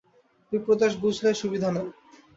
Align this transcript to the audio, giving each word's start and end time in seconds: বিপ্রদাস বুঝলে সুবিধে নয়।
বিপ্রদাস 0.51 0.93
বুঝলে 1.03 1.29
সুবিধে 1.41 1.69
নয়। 1.75 1.91